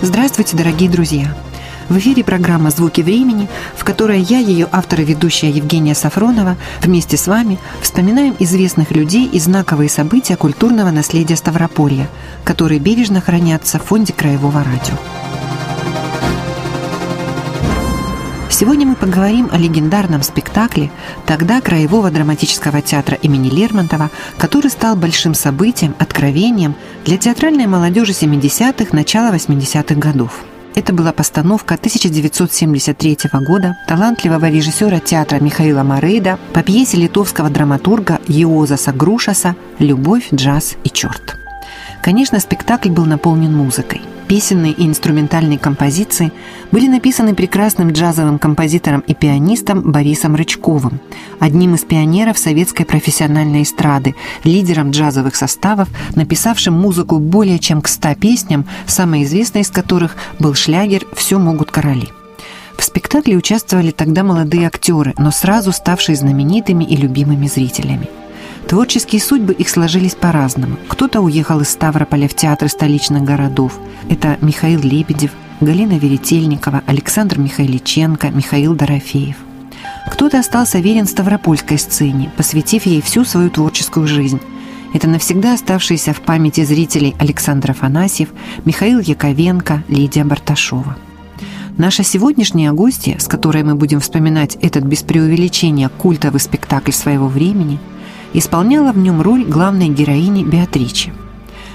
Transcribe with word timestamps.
Здравствуйте, 0.00 0.56
дорогие 0.56 0.88
друзья! 0.88 1.34
В 1.88 1.98
эфире 1.98 2.22
программа 2.22 2.70
«Звуки 2.70 3.00
времени», 3.00 3.48
в 3.74 3.82
которой 3.82 4.20
я, 4.20 4.38
ее 4.38 4.68
автор 4.70 5.00
и 5.00 5.04
ведущая 5.04 5.50
Евгения 5.50 5.96
Сафронова, 5.96 6.56
вместе 6.80 7.16
с 7.16 7.26
вами 7.26 7.58
вспоминаем 7.82 8.36
известных 8.38 8.92
людей 8.92 9.26
и 9.26 9.40
знаковые 9.40 9.88
события 9.88 10.36
культурного 10.36 10.92
наследия 10.92 11.34
Ставрополья, 11.34 12.08
которые 12.44 12.78
бережно 12.78 13.20
хранятся 13.20 13.80
в 13.80 13.86
Фонде 13.86 14.12
Краевого 14.12 14.62
радио. 14.62 15.27
Сегодня 18.58 18.86
мы 18.88 18.96
поговорим 18.96 19.48
о 19.52 19.56
легендарном 19.56 20.20
спектакле 20.24 20.90
тогда 21.26 21.60
Краевого 21.60 22.10
драматического 22.10 22.82
театра 22.82 23.16
имени 23.22 23.50
Лермонтова, 23.50 24.10
который 24.36 24.68
стал 24.68 24.96
большим 24.96 25.34
событием, 25.34 25.94
откровением 26.00 26.74
для 27.04 27.18
театральной 27.18 27.68
молодежи 27.68 28.10
70-х, 28.10 28.86
начала 28.90 29.32
80-х 29.32 29.94
годов. 29.94 30.40
Это 30.74 30.92
была 30.92 31.12
постановка 31.12 31.74
1973 31.74 33.18
года 33.46 33.76
талантливого 33.86 34.50
режиссера 34.50 34.98
театра 34.98 35.38
Михаила 35.38 35.84
Морейда 35.84 36.36
по 36.52 36.64
пьесе 36.64 36.96
литовского 36.96 37.50
драматурга 37.50 38.18
Иозаса 38.26 38.90
Грушаса 38.90 39.54
«Любовь, 39.78 40.30
джаз 40.34 40.74
и 40.82 40.90
черт». 40.90 41.36
Конечно, 42.02 42.40
спектакль 42.40 42.90
был 42.90 43.04
наполнен 43.04 43.56
музыкой. 43.56 44.00
Песенные 44.28 44.72
и 44.72 44.86
инструментальные 44.86 45.58
композиции 45.58 46.32
были 46.70 46.86
написаны 46.86 47.34
прекрасным 47.34 47.92
джазовым 47.92 48.38
композитором 48.38 49.00
и 49.00 49.14
пианистом 49.14 49.90
Борисом 49.90 50.36
Рычковым, 50.36 51.00
одним 51.40 51.74
из 51.74 51.80
пионеров 51.80 52.36
советской 52.36 52.84
профессиональной 52.84 53.62
эстрады, 53.62 54.14
лидером 54.44 54.90
джазовых 54.90 55.34
составов, 55.34 55.88
написавшим 56.14 56.74
музыку 56.74 57.18
более 57.18 57.58
чем 57.58 57.80
к 57.80 57.88
ста 57.88 58.14
песням, 58.14 58.66
самой 58.86 59.22
известной 59.22 59.62
из 59.62 59.70
которых 59.70 60.14
был 60.38 60.52
шлягер 60.52 61.06
«Все 61.14 61.38
могут 61.38 61.70
короли». 61.70 62.08
В 62.76 62.84
спектакле 62.84 63.34
участвовали 63.34 63.92
тогда 63.92 64.24
молодые 64.24 64.66
актеры, 64.66 65.14
но 65.16 65.30
сразу 65.30 65.72
ставшие 65.72 66.16
знаменитыми 66.16 66.84
и 66.84 66.96
любимыми 66.96 67.46
зрителями– 67.46 68.10
Творческие 68.68 69.22
судьбы 69.22 69.54
их 69.54 69.70
сложились 69.70 70.14
по-разному. 70.14 70.76
Кто-то 70.88 71.22
уехал 71.22 71.62
из 71.62 71.70
Ставрополя 71.70 72.28
в 72.28 72.34
театры 72.34 72.68
столичных 72.68 73.22
городов. 73.22 73.78
Это 74.10 74.36
Михаил 74.42 74.82
Лебедев, 74.82 75.30
Галина 75.62 75.94
Веретельникова, 75.98 76.82
Александр 76.86 77.38
Михайличенко, 77.38 78.28
Михаил 78.28 78.74
Дорофеев. 78.74 79.36
Кто-то 80.10 80.38
остался 80.38 80.80
верен 80.80 81.06
ставропольской 81.06 81.78
сцене, 81.78 82.30
посвятив 82.36 82.84
ей 82.84 83.00
всю 83.00 83.24
свою 83.24 83.48
творческую 83.48 84.06
жизнь. 84.06 84.40
Это 84.92 85.08
навсегда 85.08 85.54
оставшиеся 85.54 86.12
в 86.12 86.20
памяти 86.20 86.62
зрителей 86.62 87.16
Александр 87.18 87.70
Афанасьев, 87.70 88.28
Михаил 88.66 88.98
Яковенко, 88.98 89.82
Лидия 89.88 90.24
Барташова. 90.24 90.94
Наша 91.78 92.02
сегодняшняя 92.02 92.72
гостья, 92.72 93.18
с 93.18 93.28
которой 93.28 93.62
мы 93.62 93.76
будем 93.76 94.00
вспоминать 94.00 94.58
этот 94.60 94.84
без 94.84 95.02
преувеличения 95.02 95.88
культовый 95.88 96.40
спектакль 96.40 96.92
своего 96.92 97.28
времени– 97.28 97.78
исполняла 98.32 98.92
в 98.92 98.98
нем 98.98 99.20
роль 99.20 99.44
главной 99.44 99.88
героини 99.88 100.44
Беатричи. 100.44 101.12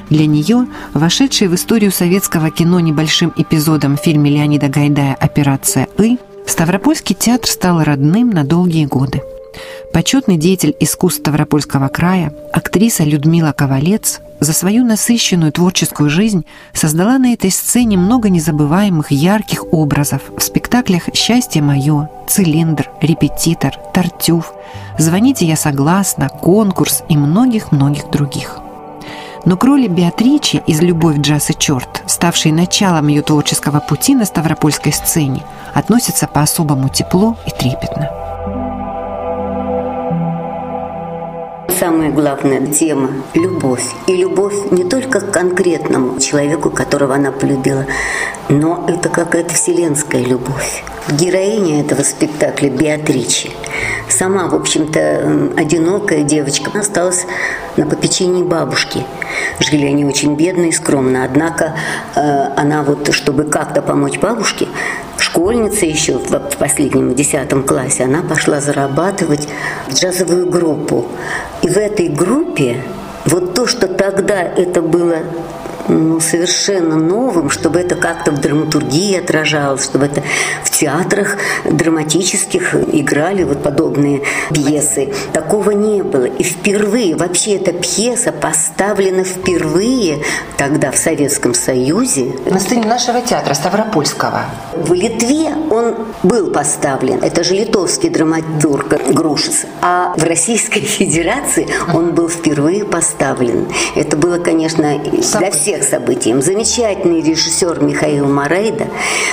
Для 0.10 0.26
нее, 0.26 0.68
вошедшей 0.94 1.48
в 1.48 1.56
историю 1.56 1.92
советского 1.92 2.50
кино 2.50 2.80
небольшим 2.80 3.34
эпизодом 3.36 3.98
в 3.98 4.02
фильме 4.02 4.32
Леонида 4.32 4.68
Гайдая 4.68 5.16
«Операция 5.16 5.88
И», 5.98 6.18
Ставропольский 6.46 7.16
театр 7.16 7.50
стал 7.50 7.84
родным 7.84 8.30
на 8.30 8.44
долгие 8.44 8.86
годы. 8.86 9.22
Почетный 9.92 10.38
деятель 10.38 10.76
искусств 10.80 11.20
Ставропольского 11.20 11.88
края, 11.88 12.34
актриса 12.52 13.04
Людмила 13.04 13.54
Ковалец 13.54 14.22
за 14.40 14.52
свою 14.52 14.84
насыщенную 14.84 15.52
творческую 15.52 16.10
жизнь 16.10 16.46
создала 16.74 17.18
на 17.18 17.34
этой 17.34 17.52
сцене 17.52 17.98
много 17.98 18.30
незабываемых 18.30 19.12
ярких 19.12 19.72
образов 19.72 20.24
в 20.36 20.42
спектаклях 20.42 21.04
«Счастье 21.14 21.62
мое», 21.62 22.10
«Цилиндр», 22.28 22.90
«Репетитор», 23.02 23.74
«Тартюф», 23.94 24.54
«Звоните, 24.98 25.46
я 25.46 25.56
согласна», 25.56 26.30
«Конкурс» 26.30 27.04
и 27.08 27.16
многих-многих 27.16 28.10
других. 28.10 28.60
Но 29.46 29.58
к 29.58 29.64
роли 29.64 29.88
Беатричи 29.88 30.62
из 30.68 30.82
«Любовь, 30.82 31.20
джаз 31.20 31.50
и 31.52 31.56
черт», 31.58 32.04
ставшей 32.08 32.52
началом 32.52 33.08
ее 33.08 33.22
творческого 33.22 33.80
пути 33.80 34.16
на 34.16 34.26
ставропольской 34.26 34.92
сцене, 34.92 35.44
относится 35.74 36.28
по-особому 36.28 36.90
тепло 36.90 37.38
и 37.46 37.50
трепетно. 37.50 38.33
Самая 41.84 42.12
главная 42.12 42.66
тема– 42.68 43.10
любовь. 43.34 43.84
И 44.08 44.16
любовь 44.16 44.72
не 44.72 44.86
только 44.86 45.20
к 45.20 45.32
конкретному 45.32 46.18
человеку, 46.18 46.70
которого 46.70 47.14
она 47.14 47.34
полюбила, 47.34 47.86
но 48.48 48.86
это 48.88 49.10
какая-то 49.10 49.54
вселенская 49.54 50.22
любовь. 50.22 50.82
Героиня 51.10 51.82
этого 51.82 52.04
спектакля 52.04 52.70
Беатричи. 52.70 53.52
Сама, 54.08 54.48
в 54.48 54.56
общем-то, 54.56 55.52
одинокая 55.58 56.24
девочка 56.24 56.72
осталась 56.80 57.26
на 57.76 57.86
попечении 57.86 58.44
бабушки. 58.44 59.04
Жили 59.60 59.86
они 59.86 60.06
очень 60.06 60.38
бедно 60.38 60.68
и 60.68 60.72
скромно. 60.72 61.26
Однако 61.26 61.76
э, 62.16 62.20
она 62.56 62.84
вот, 62.84 63.14
чтобы 63.14 63.44
как-то 63.44 63.82
помочь 63.82 64.20
бабушке, 64.20 64.70
школьница 65.34 65.88
еще 65.88 66.20
в 66.20 66.58
последнем 66.60 67.16
десятом 67.16 67.64
классе, 67.64 68.04
она 68.04 68.22
пошла 68.22 68.62
зарабатывать 68.62 69.48
в 69.88 69.96
джазовую 69.96 70.48
группу. 70.48 71.08
И 71.64 71.70
в 71.70 71.76
этой 71.76 72.08
группе 72.08 72.84
вот 73.26 73.56
то, 73.56 73.66
что 73.66 73.88
тогда 73.88 74.44
это 74.44 74.84
было 74.84 75.18
ну, 75.88 76.20
совершенно 76.20 76.96
новым, 76.96 77.50
чтобы 77.50 77.80
это 77.80 77.96
как-то 77.96 78.32
в 78.32 78.40
драматургии 78.40 79.18
отражалось, 79.18 79.84
чтобы 79.84 80.06
это 80.06 80.24
в 80.64 80.70
театрах 80.70 81.38
драматических 81.66 82.76
играли 82.94 83.44
вот 83.44 83.62
подобные 83.64 84.22
пьесы. 84.54 85.14
Такого 85.34 85.72
не 85.72 86.02
было. 86.04 86.26
И 86.26 86.44
впервые, 86.44 87.16
вообще 87.16 87.56
эта 87.56 87.74
пьеса 87.74 88.32
поставлена 88.32 89.24
впервые 89.24 90.24
тогда 90.58 90.92
в 90.92 90.98
Советском 90.98 91.54
Союзе. 91.54 92.34
На 92.50 92.60
сцене 92.60 92.86
нашего 92.86 93.22
театра 93.22 93.54
Ставропольского. 93.54 94.46
В 94.76 94.94
Литве 94.94 95.54
он 95.70 95.96
был 96.24 96.52
поставлен. 96.52 97.20
Это 97.22 97.44
же 97.44 97.56
литовский 97.56 98.10
драматург 98.10 98.94
Грушис. 99.12 99.66
А 99.82 100.14
в 100.16 100.24
Российской 100.24 100.80
Федерации 100.82 101.68
он 101.94 102.14
был 102.14 102.30
впервые 102.30 102.86
поставлен. 102.86 103.68
Это 103.96 104.16
было, 104.18 104.38
конечно, 104.38 105.00
для 105.00 105.52
всех 105.52 105.73
всех 105.74 105.84
событиям. 105.84 106.42
Замечательный 106.42 107.22
режиссер 107.22 107.82
Михаил 107.82 108.28
Морейда. 108.28 108.88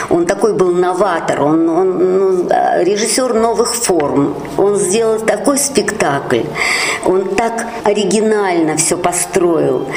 Он 0.08 0.24
такой 0.26 0.54
был 0.54 0.72
новатор, 0.72 1.42
он, 1.42 1.68
он 1.68 2.18
ну, 2.18 2.48
режиссер 2.80 3.34
новых 3.34 3.74
форм. 3.74 4.34
Он 4.56 4.76
сделал 4.76 5.20
такой 5.20 5.58
спектакль, 5.58 6.42
он 7.04 7.34
так 7.34 7.66
оригинально 7.84 8.76
все 8.76 8.96
построил, 8.96 9.88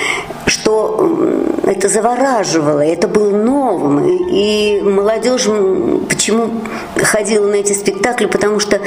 что 0.47 1.47
это 1.63 1.87
завораживало, 1.87 2.81
это 2.81 3.07
было 3.07 3.31
новым. 3.31 4.05
И, 4.05 4.79
и 4.79 4.81
молодежь 4.81 5.45
почему 6.09 6.61
ходила 7.01 7.47
на 7.47 7.55
эти 7.55 7.73
спектакли? 7.73 8.25
Потому 8.25 8.59
что 8.59 8.81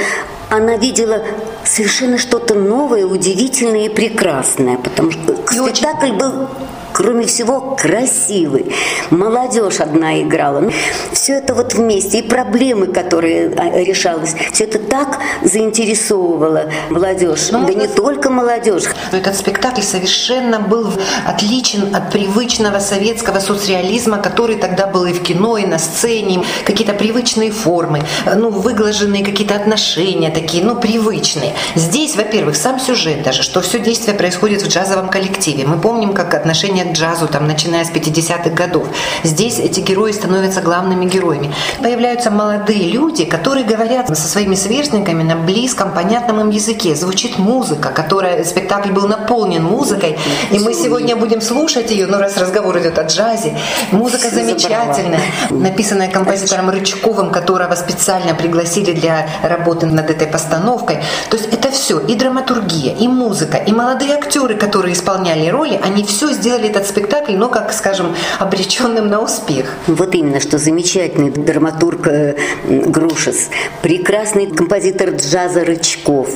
она 0.49 0.77
видела 0.77 1.23
совершенно 1.63 2.17
что-то 2.17 2.53
новое, 2.53 3.05
удивительное 3.05 3.85
и 3.85 3.89
прекрасное. 3.89 4.77
Потому 4.77 5.11
что 5.11 5.33
и 5.33 5.69
спектакль 5.71 6.07
очень... 6.07 6.17
был 6.17 6.47
кроме 6.97 7.27
всего, 7.27 7.77
красивый. 7.79 8.73
Молодежь 9.11 9.79
одна 9.81 10.19
играла. 10.19 10.71
Все 11.11 11.33
это 11.33 11.53
вот 11.53 11.75
вместе, 11.75 12.19
и 12.19 12.21
проблемы, 12.23 12.87
которые 12.87 13.53
а, 13.55 13.83
решалось, 13.83 14.33
все 14.51 14.63
это 14.63 14.79
так 14.79 15.19
заинтересовывало 15.43 16.71
молодежь. 16.89 17.49
Ну, 17.51 17.67
да 17.67 17.73
не 17.73 17.87
только 17.87 18.31
молодежь. 18.31 18.85
Этот 19.11 19.35
спектакль 19.35 19.81
совершенно 19.81 20.59
был 20.59 20.91
отличен 21.27 21.95
от 21.95 22.11
привычного 22.11 22.79
советского 22.79 23.39
соцреализма, 23.39 24.17
который 24.17 24.55
тогда 24.55 24.87
был 24.87 25.05
и 25.05 25.13
в 25.13 25.21
кино, 25.21 25.57
и 25.57 25.67
на 25.67 25.77
сцене. 25.77 26.43
Какие-то 26.65 26.93
привычные 26.93 27.51
формы, 27.51 28.01
ну, 28.25 28.49
выглаженные 28.49 29.23
какие-то 29.23 29.53
отношения 29.53 30.31
такие, 30.31 30.63
ну, 30.63 30.75
привычные. 30.75 31.53
Здесь, 31.75 32.15
во-первых, 32.15 32.55
сам 32.55 32.79
сюжет 32.79 33.21
даже, 33.21 33.43
что 33.43 33.61
все 33.61 33.77
действие 33.77 34.17
происходит 34.17 34.63
в 34.63 34.67
джазовом 34.67 35.09
коллективе. 35.09 35.63
Мы 35.67 35.79
помним, 35.79 36.13
как 36.13 36.33
отношения 36.33 36.86
к 36.87 36.91
джазу, 36.93 37.27
там, 37.27 37.47
начиная 37.47 37.85
с 37.85 37.89
50-х 37.89 38.49
годов. 38.49 38.87
Здесь 39.23 39.59
эти 39.59 39.79
герои 39.79 40.11
становятся 40.11 40.61
главными 40.61 41.05
героями. 41.05 41.53
Появляются 41.81 42.31
молодые 42.31 42.89
люди, 42.91 43.25
которые 43.25 43.65
говорят 43.65 44.07
со 44.07 44.27
своими 44.27 44.55
сверстниками 44.55 45.23
на 45.23 45.35
близком, 45.35 45.91
понятном 45.93 46.41
им 46.41 46.49
языке. 46.49 46.95
Звучит 46.95 47.37
музыка, 47.37 47.89
которая... 47.89 48.43
Спектакль 48.43 48.91
был 48.91 49.07
наполнен 49.07 49.63
музыкой, 49.63 50.17
и 50.51 50.59
мы 50.59 50.73
сегодня 50.73 51.15
будем 51.15 51.41
слушать 51.41 51.91
ее, 51.91 52.07
ну, 52.07 52.17
раз 52.17 52.37
разговор 52.37 52.77
идет 52.79 52.97
о 52.97 53.03
джазе. 53.03 53.57
Музыка 53.91 54.29
замечательная, 54.29 55.21
написанная 55.49 56.09
композитором 56.09 56.69
Рычковым, 56.69 57.31
которого 57.31 57.75
специально 57.75 58.33
пригласили 58.33 58.93
для 58.93 59.27
работы 59.43 59.85
над 59.85 60.09
этой 60.09 60.27
постановкой. 60.27 60.99
То 61.29 61.37
есть 61.37 61.49
это 61.51 61.71
все, 61.71 61.99
и 61.99 62.15
драматургия, 62.15 62.93
и 62.95 63.07
музыка, 63.07 63.57
и 63.57 63.71
молодые 63.71 64.13
актеры, 64.13 64.55
которые 64.55 64.93
исполняли 64.93 65.47
роли, 65.49 65.79
они 65.83 66.03
все 66.03 66.31
сделали 66.31 66.69
этот 66.77 66.89
спектакль, 66.89 67.33
но 67.33 67.49
как, 67.49 67.73
скажем, 67.73 68.15
обреченным 68.39 69.07
на 69.07 69.21
успех. 69.21 69.73
Вот 69.87 70.15
именно, 70.15 70.39
что 70.39 70.57
замечательный 70.57 71.31
драматург 71.31 72.07
э, 72.07 72.35
Грушес, 72.67 73.49
прекрасный 73.81 74.47
композитор 74.47 75.09
джаза 75.09 75.65
Рычков, 75.65 76.29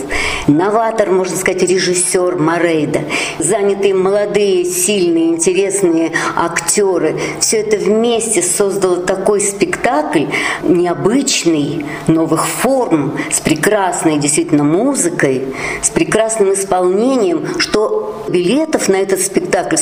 новатор, 0.47 1.11
можно 1.11 1.35
сказать, 1.35 1.63
режиссер 1.63 2.37
Морейда, 2.37 3.01
занятые 3.39 3.93
молодые, 3.93 4.65
сильные, 4.65 5.29
интересные 5.29 6.11
актеры. 6.35 7.19
Все 7.39 7.57
это 7.57 7.77
вместе 7.77 8.41
создало 8.41 8.97
такой 8.97 9.41
спектакль, 9.41 10.25
необычный, 10.63 11.85
новых 12.07 12.47
форм, 12.47 13.17
с 13.31 13.39
прекрасной 13.39 14.17
действительно 14.17 14.63
музыкой, 14.63 15.43
с 15.81 15.89
прекрасным 15.89 16.53
исполнением, 16.53 17.59
что 17.59 18.25
билетов 18.29 18.89
на 18.89 18.95
этот 18.95 19.21
спектакль 19.21 19.77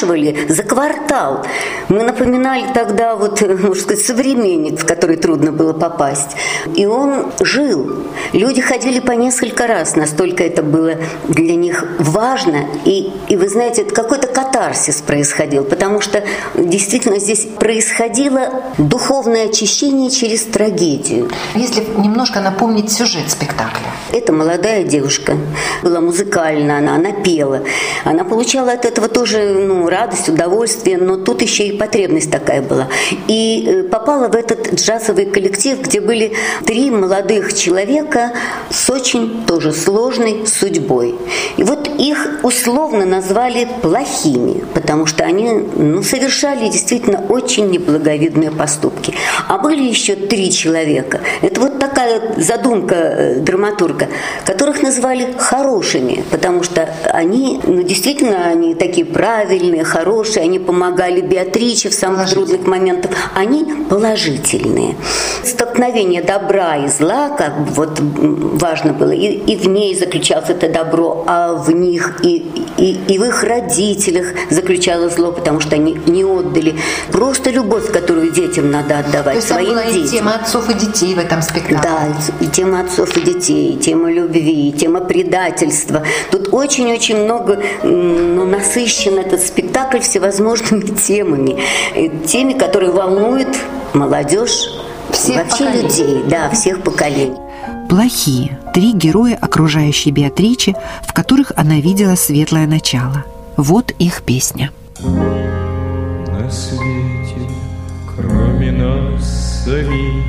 спрашивали 0.00 0.46
за 0.48 0.62
квартал. 0.62 1.44
Мы 1.88 2.02
напоминали 2.02 2.66
тогда, 2.72 3.16
вот, 3.16 3.40
можно 3.62 3.74
сказать, 3.74 4.04
современник, 4.04 4.80
в 4.80 4.86
который 4.86 5.16
трудно 5.16 5.52
было 5.52 5.72
попасть. 5.72 6.36
И 6.74 6.86
он 6.86 7.32
жил. 7.40 8.04
Люди 8.32 8.60
ходили 8.60 9.00
по 9.00 9.12
несколько 9.12 9.66
раз, 9.66 9.96
настолько 9.96 10.44
это 10.44 10.62
было 10.62 10.94
для 11.28 11.54
них 11.54 11.84
важно. 11.98 12.66
И, 12.84 13.12
и 13.28 13.36
вы 13.36 13.48
знаете, 13.48 13.82
это 13.82 13.94
какой-то 13.94 14.26
катарсис 14.26 15.02
происходил, 15.02 15.64
потому 15.64 16.00
что 16.00 16.22
действительно 16.56 17.18
здесь 17.18 17.46
происходило 17.58 18.62
духовное 18.78 19.46
очищение 19.46 20.10
через 20.10 20.42
трагедию. 20.44 21.28
Если 21.54 21.84
немножко 21.96 22.40
напомнить 22.40 22.90
сюжет 22.90 23.30
спектакля. 23.30 23.90
Это 24.12 24.32
молодая 24.32 24.84
девушка, 24.84 25.36
была 25.82 26.00
музыкальна, 26.00 26.78
она, 26.78 26.94
она 26.96 27.12
пела. 27.12 27.62
Она 28.04 28.24
получала 28.24 28.72
от 28.72 28.84
этого 28.84 29.08
тоже 29.08 29.50
ну, 29.54 29.89
радость, 29.90 30.28
удовольствие, 30.28 30.98
но 30.98 31.16
тут 31.16 31.42
еще 31.42 31.66
и 31.66 31.76
потребность 31.76 32.30
такая 32.30 32.62
была. 32.62 32.88
И 33.28 33.64
э, 33.66 33.82
попала 33.84 34.28
в 34.28 34.34
этот 34.34 34.74
джазовый 34.74 35.26
коллектив, 35.26 35.80
где 35.80 36.00
были 36.00 36.32
три 36.64 36.90
молодых 36.90 37.54
человека 37.54 38.32
с 38.70 38.88
очень 38.88 39.44
тоже 39.46 39.72
сложной 39.72 40.46
судьбой. 40.46 41.14
И 41.56 41.64
вот 41.64 41.79
их 42.00 42.40
условно 42.42 43.04
назвали 43.04 43.68
плохими, 43.82 44.64
потому 44.74 45.06
что 45.06 45.24
они 45.24 45.50
ну, 45.50 46.02
совершали 46.02 46.68
действительно 46.68 47.22
очень 47.28 47.70
неблаговидные 47.70 48.50
поступки. 48.50 49.14
А 49.48 49.58
были 49.58 49.82
еще 49.82 50.16
три 50.16 50.50
человека. 50.50 51.20
Это 51.42 51.60
вот 51.60 51.78
такая 51.78 52.34
задумка 52.38 52.94
э, 52.94 53.34
драматурга, 53.40 54.08
которых 54.46 54.82
назвали 54.82 55.34
хорошими, 55.36 56.24
потому 56.30 56.62
что 56.62 56.88
они, 57.12 57.60
ну, 57.64 57.82
действительно, 57.82 58.46
они 58.46 58.74
такие 58.74 59.04
правильные, 59.04 59.84
хорошие, 59.84 60.44
они 60.44 60.58
помогали 60.58 61.20
Беатриче 61.20 61.90
в 61.90 61.94
самых 61.94 62.30
трудных 62.30 62.66
моментах. 62.66 63.10
Они 63.34 63.64
положительные. 63.90 64.96
Столкновение 65.44 66.22
добра 66.22 66.76
и 66.76 66.88
зла, 66.88 67.28
как 67.28 67.52
вот 67.76 67.98
важно 68.00 68.92
было, 68.94 69.10
и, 69.10 69.26
и 69.26 69.56
в 69.56 69.68
ней 69.68 69.94
заключалось 69.94 70.48
это 70.48 70.68
добро, 70.68 71.24
а 71.26 71.54
в 71.54 71.70
них 71.90 72.20
и, 72.22 72.44
и, 72.78 72.98
и 73.08 73.18
в 73.18 73.24
их 73.24 73.42
родителях 73.44 74.26
заключалось 74.50 75.14
зло, 75.14 75.32
потому 75.32 75.60
что 75.60 75.76
они 75.76 75.98
не 76.06 76.24
отдали. 76.24 76.76
Просто 77.10 77.50
любовь, 77.50 77.90
которую 77.92 78.30
детям 78.32 78.70
надо 78.70 78.98
отдавать, 78.98 79.24
То 79.24 79.36
есть 79.36 79.48
своим 79.48 79.70
была 79.70 79.84
детям. 79.84 80.04
И 80.04 80.08
тема 80.08 80.34
отцов 80.36 80.70
и 80.70 80.74
детей 80.74 81.14
в 81.14 81.18
этом 81.18 81.42
спектакле. 81.42 81.78
Да, 81.82 82.08
и 82.40 82.46
тема 82.48 82.80
отцов 82.80 83.16
и 83.16 83.20
детей, 83.20 83.74
и 83.74 83.76
тема 83.78 84.10
любви, 84.10 84.70
и 84.70 84.72
тема 84.72 85.00
предательства. 85.00 86.02
Тут 86.30 86.48
очень-очень 86.52 87.24
много 87.24 87.62
ну, 87.82 88.44
насыщен 88.44 89.18
этот 89.18 89.40
спектакль 89.40 90.00
всевозможными 90.00 90.82
темами. 91.06 91.62
Э, 91.94 92.08
теми, 92.26 92.54
которые 92.54 92.92
волнуют 92.92 93.48
молодежь, 93.92 94.70
всех 95.12 95.36
вообще 95.36 95.64
поколений. 95.64 95.82
людей, 95.82 96.22
да, 96.28 96.50
всех 96.50 96.82
поколений. 96.82 97.36
Плохие. 97.90 98.56
Три 98.72 98.92
героя, 98.92 99.36
окружающие 99.40 100.14
Беатриче, 100.14 100.76
в 101.02 101.12
которых 101.12 101.50
она 101.56 101.80
видела 101.80 102.14
светлое 102.14 102.68
начало. 102.68 103.24
Вот 103.56 103.90
их 103.98 104.22
песня. 104.22 104.70
На 105.00 106.48
свете, 106.48 107.50
кроме 108.14 108.70
нас 108.70 109.64
самих, 109.64 110.24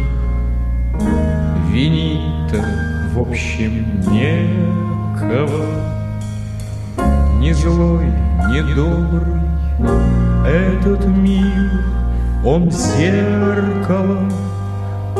Винить-то, 1.71 2.65
в 3.13 3.21
общем, 3.21 4.01
некого. 4.11 5.65
Ни 7.39 7.51
злой, 7.53 8.07
ни 8.49 8.73
добрый 8.73 9.41
этот 10.45 11.05
мир, 11.05 11.71
Он 12.43 12.71
зеркало, 12.71 14.29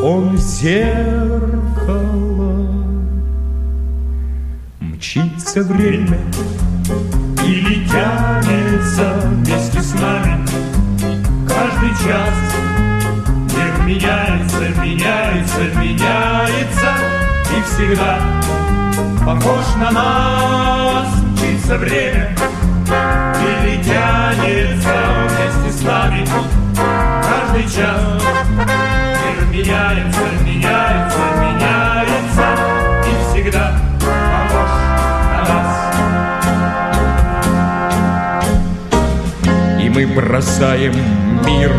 он 0.01 0.37
зеркало. 0.37 2.01
Мчится 4.79 5.61
время 5.61 6.17
или 7.45 7.85
тянется 7.87 9.13
вместе 9.25 9.81
с 9.81 9.93
нами. 9.93 10.45
Каждый 11.47 11.89
час 12.03 12.33
мир 13.53 13.85
меняется, 13.85 14.69
меняется, 14.81 15.61
меняется 15.79 16.91
И 17.55 17.61
всегда 17.63 18.19
похож 19.23 19.65
на 19.77 19.91
нас. 19.91 21.07
Мчится 21.33 21.77
время 21.77 22.35
или 23.39 23.83
тянется 23.83 24.95
вместе 25.29 25.77
с 25.77 25.83
нами. 25.83 26.27
Каждый 26.75 27.63
час 27.63 28.21
меняется, 29.51 30.21
меняется, 30.45 31.19
меняется. 31.39 32.45
И 33.05 33.31
всегда 33.31 33.81
мы 39.93 40.07
бросаем 40.07 40.93
мир 41.45 41.71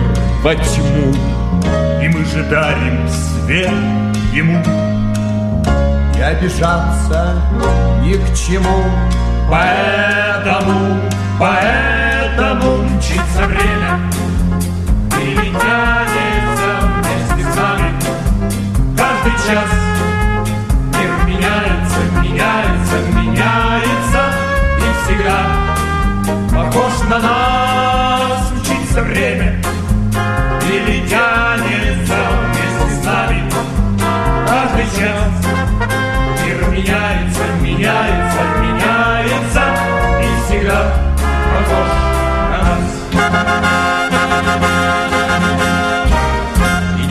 во 0.43 0.55
тьму, 0.55 1.15
И 2.03 2.09
мы 2.09 2.25
же 2.27 2.45
дарим 2.45 3.09
свет 3.09 3.71
ему. 4.35 4.63
И 6.17 6.21
обижаться 6.21 7.37
ни 8.03 8.15
к 8.15 8.37
чему, 8.37 8.85
Поэтому, 9.51 11.01
поэтому 11.39 12.83
мчится 12.85 13.47
время. 13.47 13.99
И 15.21 15.53
тянется 15.53 16.02
Каждый 19.43 19.55
час 19.55 19.71
мир 20.99 21.11
меняется, 21.27 21.99
меняется, 22.23 22.97
меняется 23.13 24.23
И 24.79 25.05
всегда 25.05 25.39
похож 26.51 26.93
на 27.09 27.19
нас. 27.19 28.53
Тянется 28.65 29.03
время 29.03 29.61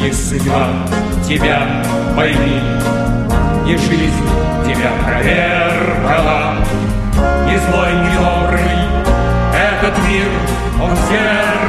не 0.02 0.12
судьба 0.12 0.68
тебя 1.28 1.84
пойми. 2.16 2.60
Не 3.66 3.78
жизнь 3.78 4.28
тебя 4.66 4.92
проверкала 5.06 6.56
Не 7.46 7.58
злой, 7.58 7.94
не 7.94 8.18
добрый 8.18 9.02
этот 9.54 9.98
мир, 10.08 10.28
он 10.82 10.96
серый 11.08 11.62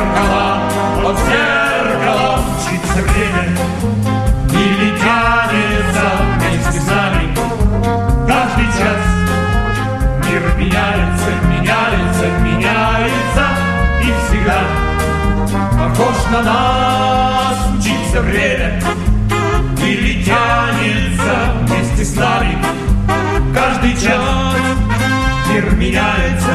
под 1.03 1.19
зеркалом 1.19 2.41
мчится 2.55 3.03
время. 3.03 3.57
Или 4.51 4.97
тянется 4.99 6.07
вместе 6.37 6.81
с 6.81 6.87
нами 6.89 7.35
Каждый 8.27 8.67
час. 8.67 9.03
Мир 10.27 10.43
меняется, 10.57 11.31
меняется, 11.51 12.27
меняется 12.43 13.47
И 14.01 14.15
всегда 14.27 14.82
похож 15.83 16.17
на 16.31 16.43
нас 16.43 17.57
мчится 17.77 18.21
время. 18.21 18.81
Или 19.85 20.23
тянется 20.23 21.35
вместе 21.63 22.05
с 22.05 22.17
нами. 22.17 22.57
Каждый 23.53 23.95
час 23.95 24.55
мир 25.51 25.75
меняется, 25.75 26.53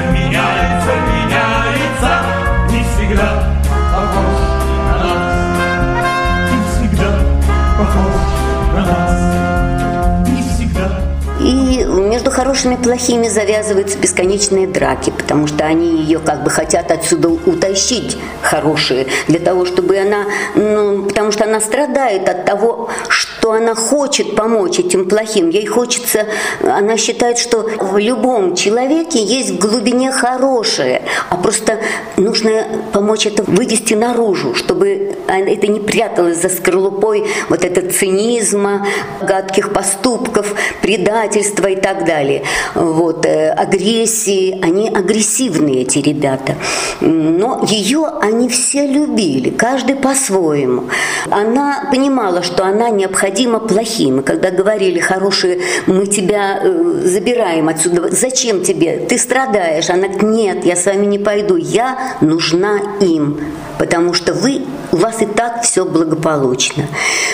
хорошими 12.47 12.75
и 12.75 12.77
плохими 12.77 13.27
завязываются 13.27 13.97
бесконечные 13.97 14.67
драки, 14.67 15.09
потому 15.09 15.47
что 15.47 15.65
они 15.65 16.01
ее 16.01 16.19
как 16.19 16.45
бы 16.45 16.49
хотят 16.49 16.91
отсюда 16.91 17.27
утащить, 17.27 18.17
хорошие, 18.41 19.07
для 19.27 19.39
того, 19.39 19.65
чтобы 19.65 19.97
она, 19.97 20.23
ну, 20.55 21.03
потому 21.03 21.33
что 21.33 21.43
она 21.43 21.59
страдает 21.59 22.29
от 22.29 22.45
того, 22.45 22.89
что 23.09 23.36
она 23.51 23.75
хочет 23.75 24.35
помочь 24.35 24.79
этим 24.79 25.07
плохим. 25.07 25.49
Ей 25.49 25.65
хочется, 25.65 26.25
она 26.61 26.97
считает, 26.97 27.37
что 27.37 27.69
в 27.79 27.97
любом 27.97 28.55
человеке 28.55 29.23
есть 29.23 29.51
в 29.51 29.59
глубине 29.59 30.11
хорошее, 30.11 31.03
а 31.29 31.37
просто 31.37 31.79
нужно 32.17 32.65
помочь 32.93 33.25
это 33.25 33.43
вывести 33.43 33.93
наружу, 33.93 34.55
чтобы 34.55 35.15
это 35.27 35.67
не 35.67 35.79
пряталось 35.79 36.41
за 36.41 36.49
скорлупой 36.49 37.25
вот 37.49 37.63
этого 37.63 37.89
цинизма, 37.89 38.85
гадких 39.21 39.73
поступков, 39.73 40.53
предательства 40.81 41.67
и 41.67 41.75
так 41.75 42.05
далее. 42.05 42.43
Вот, 42.75 43.25
э, 43.25 43.49
агрессии, 43.49 44.59
они 44.61 44.89
агрессивные, 44.89 45.81
эти 45.81 45.99
ребята. 45.99 46.55
Но 47.01 47.63
ее 47.67 48.07
они 48.21 48.49
все 48.49 48.85
любили, 48.85 49.49
каждый 49.49 49.95
по-своему. 49.95 50.85
Она 51.29 51.87
понимала, 51.91 52.43
что 52.43 52.65
она 52.65 52.89
необходима 52.89 53.36
плохим. 53.59 54.19
И 54.21 54.23
когда 54.23 54.51
говорили 54.51 54.99
хорошие, 54.99 55.59
мы 55.85 56.07
тебя 56.07 56.59
э, 56.63 57.01
забираем 57.03 57.69
отсюда, 57.69 58.09
зачем 58.11 58.63
тебе? 58.63 59.05
Ты 59.07 59.17
страдаешь. 59.17 59.89
Она 59.89 60.07
говорит, 60.07 60.23
нет, 60.23 60.65
я 60.65 60.75
с 60.75 60.85
вами 60.85 61.05
не 61.05 61.19
пойду, 61.19 61.55
я 61.55 62.17
нужна 62.21 62.79
им 62.99 63.39
потому 63.77 64.13
что 64.13 64.33
вы, 64.33 64.61
у 64.97 64.99
вас 64.99 65.21
и 65.21 65.25
так 65.25 65.61
все 65.63 65.85
благополучно. 65.85 66.87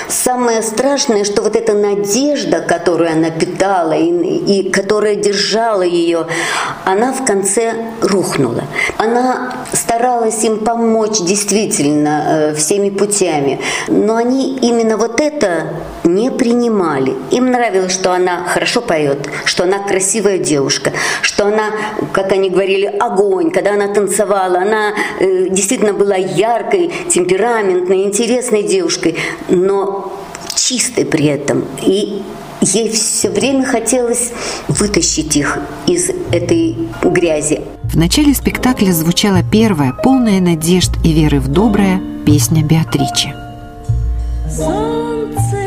Самое 0.09 0.61
страшное, 0.61 1.23
что 1.23 1.41
вот 1.41 1.55
эта 1.55 1.73
надежда, 1.73 2.59
которую 2.59 3.09
она 3.11 3.29
питала 3.29 3.93
и, 3.93 4.09
и 4.09 4.69
которая 4.69 5.15
держала 5.15 5.81
ее, 5.81 6.27
она 6.83 7.13
в 7.13 7.25
конце 7.25 7.73
рухнула. 8.01 8.63
Она 8.97 9.53
старалась 9.71 10.43
им 10.43 10.59
помочь 10.59 11.19
действительно 11.21 12.25
э, 12.27 12.55
всеми 12.55 12.89
путями, 12.89 13.59
но 13.87 14.15
они 14.15 14.57
именно 14.57 14.97
вот 14.97 15.21
это 15.21 15.73
не 16.03 16.31
принимали. 16.31 17.15
Им 17.31 17.51
нравилось, 17.51 17.93
что 17.93 18.11
она 18.11 18.43
хорошо 18.45 18.81
поет, 18.81 19.29
что 19.45 19.63
она 19.63 19.79
красивая 19.79 20.37
девушка, 20.37 20.91
что 21.21 21.45
она, 21.45 21.71
как 22.11 22.31
они 22.31 22.49
говорили, 22.49 22.85
огонь, 22.85 23.51
когда 23.51 23.73
она 23.73 23.87
танцевала, 23.87 24.59
она 24.59 24.93
э, 25.19 25.47
действительно 25.49 25.93
была 25.93 26.15
яркой, 26.15 26.91
темпераментной, 27.09 27.52
интересной 27.61 28.63
девушкой, 28.63 29.15
но 29.49 30.13
чистой 30.55 31.05
при 31.05 31.25
этом. 31.25 31.65
И 31.81 32.21
ей 32.61 32.89
все 32.91 33.29
время 33.29 33.65
хотелось 33.65 34.31
вытащить 34.67 35.35
их 35.35 35.59
из 35.85 36.09
этой 36.31 36.75
грязи. 37.03 37.61
В 37.83 37.97
начале 37.97 38.33
спектакля 38.33 38.91
звучала 38.91 39.43
первая, 39.43 39.93
полная 39.93 40.39
надежд 40.39 40.91
и 41.03 41.11
веры 41.11 41.39
в 41.39 41.47
доброе, 41.47 42.01
песня 42.25 42.63
Беатричи. 42.63 43.33
Солнце 44.49 45.57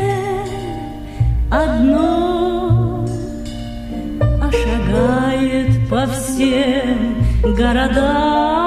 одно, 1.49 3.05
а 4.41 4.51
шагает 4.51 5.89
по 5.89 6.05
всем 6.07 7.15
городам. 7.55 8.66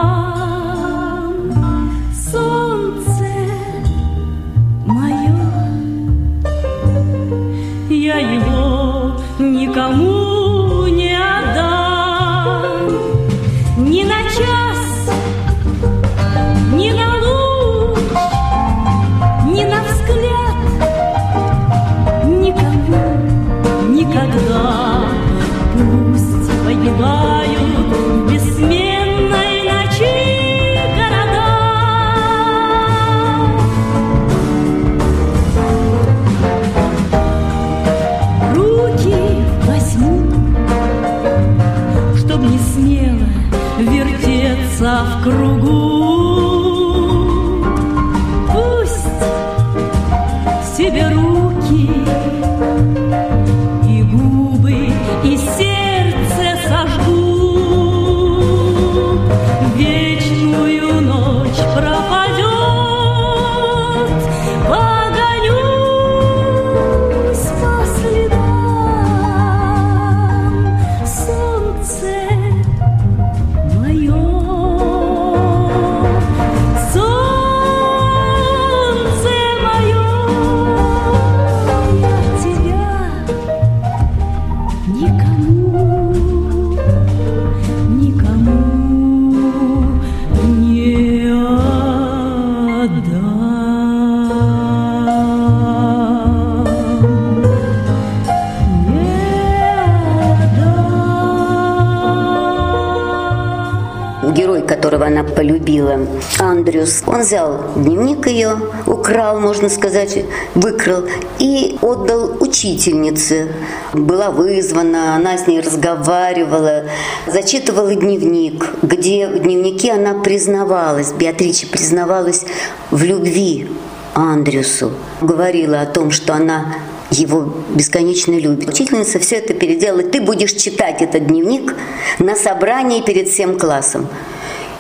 Она 105.71 105.81
полюбила, 105.81 106.07
Андрюс, 106.39 107.03
он 107.07 107.21
взял 107.21 107.73
дневник 107.77 108.27
ее, 108.27 108.57
украл, 108.87 109.41
можно 109.41 109.69
сказать, 109.69 110.25
выкрал 110.55 111.05
и 111.39 111.79
отдал 111.81 112.37
учительнице. 112.41 113.49
Была 113.93 114.31
вызвана, 114.31 115.15
она 115.15 115.39
с 115.39 115.47
ней 115.47 115.61
разговаривала, 115.61 116.85
зачитывала 117.27 117.95
дневник, 117.95 118.69
где 118.83 119.29
в 119.29 119.39
дневнике 119.39 119.93
она 119.93 120.15
признавалась, 120.15 121.13
Беатриче 121.13 121.67
признавалась 121.67 122.45
в 122.91 123.03
любви 123.03 123.69
Андрюсу. 124.15 124.93
Говорила 125.21 125.81
о 125.81 125.87
том, 125.87 126.11
что 126.11 126.35
она 126.35 126.75
его 127.11 127.53
бесконечно 127.75 128.39
любит. 128.39 128.69
Учительница 128.69 129.19
все 129.19 129.37
это 129.37 129.53
переделала. 129.53 130.03
Ты 130.03 130.21
будешь 130.21 130.53
читать 130.53 131.03
этот 131.03 131.27
дневник 131.27 131.75
на 132.21 132.37
собрании 132.37 133.03
перед 133.03 133.29
всем 133.29 133.59
классом. 133.59 134.07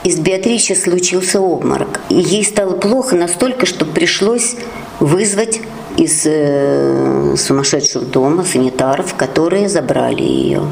И 0.02 0.11
с 0.11 0.19
Беатриче 0.19 0.75
случился 0.75 1.40
обморок. 1.40 2.00
И 2.09 2.14
ей 2.14 2.45
стало 2.45 2.73
плохо 2.76 3.16
настолько, 3.16 3.66
что 3.66 3.85
пришлось 3.85 4.57
вызвать 4.99 5.61
из 5.97 6.23
э, 6.25 7.35
сумасшедшего 7.37 8.04
дома 8.04 8.45
санитаров, 8.45 9.14
которые 9.14 9.69
забрали 9.69 10.23
ее. 10.23 10.62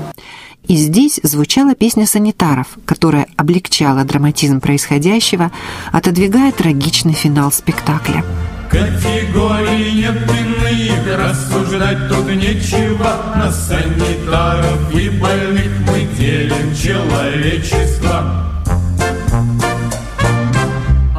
И 0.66 0.76
здесь 0.76 1.18
звучала 1.22 1.74
песня 1.74 2.06
санитаров, 2.06 2.66
которая 2.84 3.26
облегчала 3.36 4.04
драматизм 4.04 4.60
происходящего, 4.60 5.50
отодвигая 5.92 6.52
трагичный 6.52 7.14
финал 7.14 7.50
спектакля. 7.52 8.24
Категории 8.70 10.02
нет 10.02 10.30
иных, 10.30 11.18
рассуждать 11.18 12.08
тут 12.10 12.26
нечего 12.26 13.34
На 13.34 13.50
санитаров 13.50 14.94
и 14.94 15.08
больных 15.08 15.72
мы 15.86 16.06
делим 16.18 16.74
человечество 16.74 18.48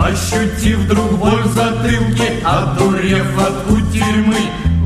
Ощутив 0.09 0.79
вдруг 0.79 1.19
боль 1.19 1.43
в 1.43 1.53
затылке, 1.53 2.39
одурев 2.43 3.37
от 3.37 3.61
кутерьмы 3.67 4.37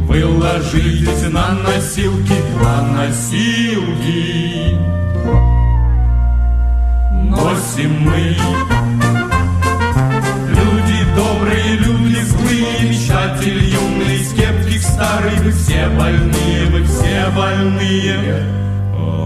Вы 0.06 0.25
ложитесь 0.25 1.32
на 1.32 1.51
носилки, 1.53 2.36
на 2.62 2.82
носилки 2.82 4.75
Носим 7.30 8.01
мы 8.01 8.36
Люди 10.50 11.06
добрые, 11.15 11.77
люди 11.77 12.20
злые, 12.25 12.89
мечтатель, 12.89 13.63
юный 13.63 14.20
скептик, 14.25 14.82
старый, 14.82 15.38
вы 15.38 15.51
все 15.51 15.88
больные, 15.98 16.65
вы 16.65 16.84
все 16.84 17.30
больные. 17.34 18.44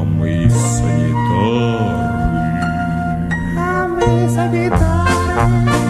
мы 0.06 0.48
санитары. 0.50 1.88
А 3.58 3.88
мы 3.88 4.30
санитары. 4.30 5.87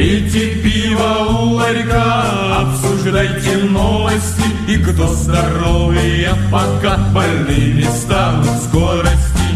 Пейте 0.00 0.54
пиво 0.62 1.26
у 1.28 1.50
ларька, 1.56 2.62
обсуждайте 2.62 3.58
новости, 3.58 4.44
И 4.66 4.78
кто 4.78 5.08
здоровее, 5.08 6.30
пока 6.50 6.96
больными 7.12 7.82
станут 7.82 8.62
скорости. 8.62 9.50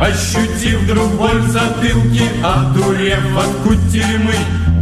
Ощутив 0.00 0.80
вдруг 0.80 1.10
боль 1.18 1.42
в 1.42 1.50
затылке, 1.50 2.24
одурев 2.42 3.36
от 3.36 3.54
кутерьмы, 3.68 4.34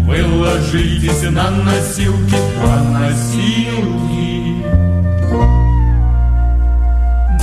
Вы 0.06 0.24
ложитесь 0.24 1.28
на 1.28 1.50
носилки, 1.50 2.36
по 2.62 2.76
носилки. 2.84 4.64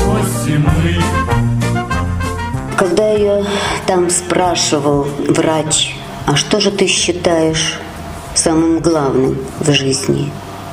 Восемь 0.06 0.64
мы. 0.64 1.47
Когда 2.88 3.12
ее 3.12 3.46
там 3.86 4.10
спрашивал 4.10 5.10
врач, 5.28 5.94
а 6.26 6.38
что 6.38 6.62
же 6.62 6.72
ты 6.72 6.88
считаешь 6.88 7.78
самым 8.34 8.80
главным 8.80 9.38
в 9.60 9.74
жизни? 9.74 10.32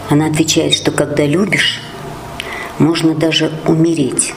Она 0.08 0.26
отвечает, 0.26 0.74
что 0.74 0.92
когда 0.92 1.26
любишь, 1.26 1.80
можно 2.78 3.16
даже 3.16 3.50
умереть 3.66 4.32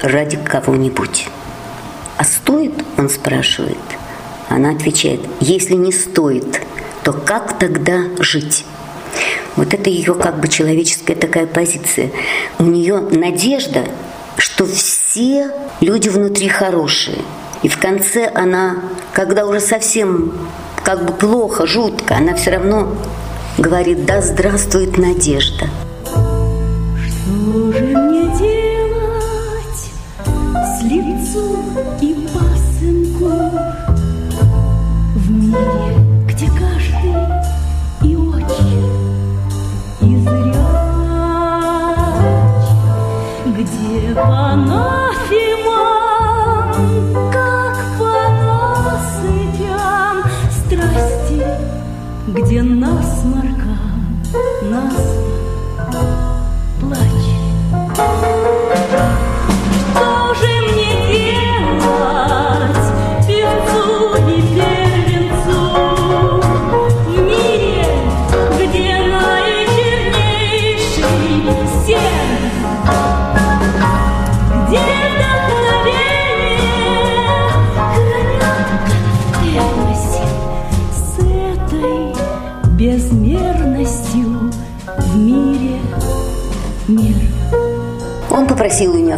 ради 0.00 0.36
кого-нибудь. 0.36 1.26
А 2.18 2.24
стоит, 2.24 2.84
он 2.96 3.08
спрашивает. 3.08 3.78
Она 4.48 4.70
отвечает, 4.70 5.22
если 5.40 5.74
не 5.74 5.90
стоит, 5.90 6.62
то 7.02 7.12
как 7.12 7.58
тогда 7.58 8.04
жить? 8.20 8.64
Вот 9.56 9.74
это 9.74 9.90
ее 9.90 10.14
как 10.14 10.38
бы 10.38 10.46
человеческая 10.46 11.16
такая 11.16 11.48
позиция. 11.48 12.12
У 12.60 12.64
нее 12.64 13.00
надежда, 13.00 13.86
что 14.36 14.66
все 14.66 15.01
люди 15.80 16.08
внутри 16.08 16.48
хорошие. 16.48 17.18
И 17.62 17.68
в 17.68 17.78
конце 17.78 18.30
она, 18.34 18.76
когда 19.12 19.46
уже 19.46 19.60
совсем 19.60 20.32
как 20.82 21.04
бы 21.04 21.12
плохо, 21.12 21.66
жутко, 21.66 22.16
она 22.16 22.34
все 22.34 22.52
равно 22.52 22.88
говорит, 23.58 24.04
да 24.06 24.20
здравствует 24.20 24.98
надежда. 24.98 25.66
Что 26.04 27.72
же 27.72 27.84
мне 27.84 28.22
делать 28.38 29.90
с 30.54 30.82
лицом 30.82 31.71
где 52.28 52.62
насморка, 52.62 53.76
нас 54.70 56.31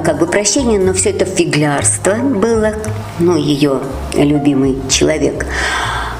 как 0.04 0.18
бы 0.18 0.26
прощения, 0.26 0.78
но 0.78 0.92
все 0.92 1.10
это 1.10 1.24
фиглярство 1.24 2.14
было, 2.14 2.74
ну, 3.18 3.36
ее 3.36 3.80
любимый 4.14 4.76
человек. 4.88 5.46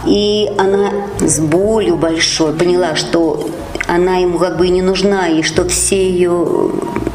И 0.07 0.51
она 0.59 0.91
с 1.21 1.39
болью 1.41 1.97
большой 1.97 2.53
поняла, 2.53 2.95
что 2.95 3.49
она 3.87 4.17
ему 4.17 4.39
как 4.39 4.57
бы 4.57 4.69
не 4.69 4.83
нужна, 4.83 5.29
и 5.29 5.43
что 5.43 5.69
все 5.69 6.09
ее 6.11 6.71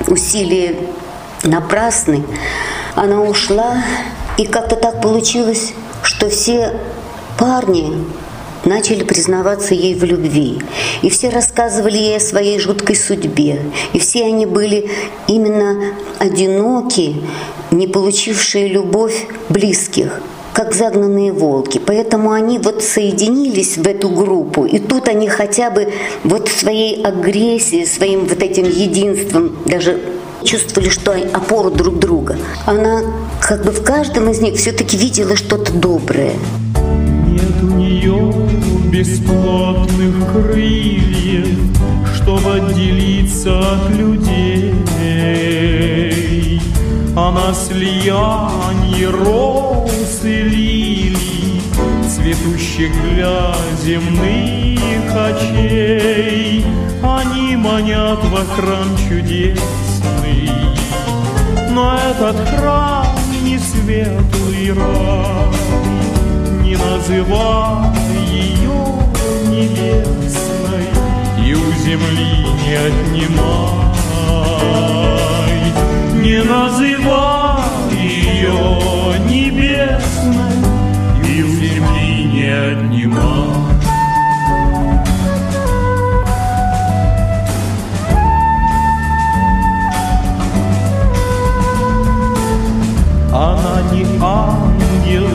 усилия 0.08 0.76
напрасны. 1.44 2.24
Она 2.96 3.22
ушла, 3.22 3.84
и 4.38 4.46
как-то 4.46 4.76
так 4.76 5.02
получилось, 5.02 5.74
что 6.04 6.30
все 6.30 6.74
парни 7.38 8.06
начали 8.66 9.04
признаваться 9.04 9.74
ей 9.74 9.96
в 9.96 10.04
любви. 10.04 10.60
И 11.02 11.10
все 11.10 11.30
рассказывали 11.30 11.98
ей 11.98 12.18
о 12.18 12.20
своей 12.20 12.60
жуткой 12.60 12.96
судьбе. 12.96 13.62
И 13.94 14.00
все 14.00 14.26
они 14.26 14.46
были 14.46 14.90
именно 15.28 15.94
одиноки, 16.20 17.16
не 17.72 17.88
получившие 17.88 18.68
любовь 18.68 19.28
близких 19.50 20.22
как 20.54 20.74
загнанные 20.74 21.32
волки. 21.32 21.80
Поэтому 21.86 22.32
они 22.32 22.60
вот 22.60 22.84
соединились 22.84 23.78
в 23.78 23.88
эту 23.88 24.10
группу. 24.10 24.66
И 24.66 24.78
тут 24.80 25.08
они 25.08 25.30
хотя 25.30 25.70
бы 25.70 25.94
вот 26.26 26.50
своей 26.50 27.02
агрессией, 27.02 27.86
своим 27.86 28.26
вот 28.26 28.44
этим 28.44 28.66
единством 28.66 29.56
даже 29.66 30.02
чувствовали, 30.44 30.90
что 30.90 31.14
опору 31.34 31.72
друг 31.72 32.00
друга. 32.00 32.38
Она 32.66 33.04
как 33.42 33.64
бы 33.64 33.72
в 33.72 33.84
каждом 33.84 34.30
из 34.30 34.42
них 34.42 34.56
все-таки 34.56 34.98
видела 34.98 35.38
что-то 35.38 35.72
доброе. 35.72 36.34
Бесплотных 39.00 40.34
крыльев, 40.34 41.58
чтобы 42.14 42.56
отделиться 42.56 43.58
от 43.58 43.92
людей. 43.92 44.74
Она 47.16 47.54
слияние 47.54 49.08
роз 49.10 50.20
и 50.26 50.42
лилий, 50.42 51.62
цветущих 52.10 52.92
для 53.14 53.56
земных 53.82 55.16
очей. 55.16 56.66
Они 57.02 57.56
манят 57.56 58.20
во 58.26 58.44
храм 58.54 58.98
чудесный, 59.08 60.52
но 61.72 61.98
этот 62.12 62.36
храм 62.50 63.08
не 63.46 63.58
светлый 63.60 64.74
рай 64.74 65.99
не 66.70 66.76
называй 66.76 67.98
ее 68.30 68.82
небесной 69.50 70.86
и 71.44 71.56
у 71.56 71.72
земли 71.84 72.46
не 72.62 72.74
отнимай. 72.88 73.90
Не 76.14 76.44
называй 76.44 77.64
ее 77.92 78.60
небесной 79.26 80.58
и 81.28 81.42
у 81.42 81.46
земли 81.48 82.26
не 82.34 82.50
отнимай. 82.52 83.50
Она 93.34 93.82
не 93.92 94.04
ангел, 94.22 95.28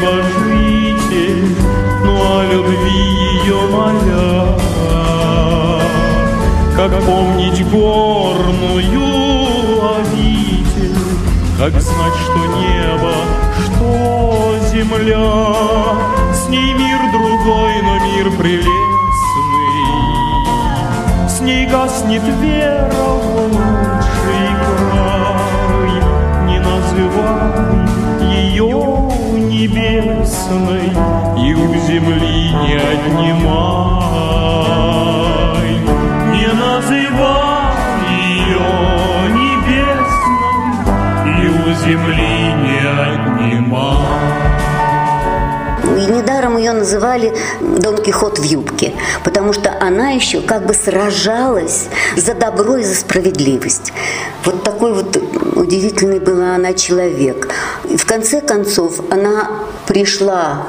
небожитель, 0.00 1.56
но 2.04 2.38
о 2.38 2.44
любви 2.44 3.00
ее 3.44 3.60
моля. 3.70 4.58
Как 6.76 6.92
помнить 7.04 7.64
горную 7.70 9.00
обитель, 9.98 10.98
как 11.58 11.80
знать, 11.80 12.16
что 12.24 12.38
небо, 12.58 13.14
что 13.64 14.58
земля, 14.70 16.34
с 16.34 16.48
ней 16.48 16.74
мир 16.74 16.98
другой, 17.12 17.82
но 17.82 17.94
мир 18.04 18.30
прелестный, 18.36 18.68
с 21.28 21.40
ней 21.40 21.66
гаснет 21.66 22.22
вера 22.40 22.92
в 22.92 23.52
лучший 23.52 23.95
небесной 29.66 30.86
и 31.36 31.54
у 31.54 31.74
земли 31.74 32.50
не 32.50 32.74
отнимай. 32.76 33.66
Не 36.32 36.48
называй 36.52 37.74
ее 38.10 38.68
небесной 39.34 40.86
и 41.42 41.48
у 41.48 41.74
земли 41.74 42.55
ее 46.66 46.72
называли 46.72 47.34
Дон 47.60 47.98
Кихот 47.98 48.38
в 48.38 48.42
юбке, 48.42 48.92
потому 49.24 49.52
что 49.52 49.72
она 49.80 50.10
еще 50.10 50.40
как 50.40 50.66
бы 50.66 50.74
сражалась 50.74 51.86
за 52.16 52.34
добро 52.34 52.76
и 52.76 52.82
за 52.82 52.96
справедливость. 52.96 53.92
Вот 54.44 54.62
такой 54.64 54.92
вот 54.92 55.16
удивительный 55.54 56.18
была 56.18 56.56
она 56.56 56.74
человек. 56.74 57.48
И 57.88 57.96
в 57.96 58.04
конце 58.04 58.40
концов 58.40 59.00
она 59.10 59.50
пришла 59.86 60.66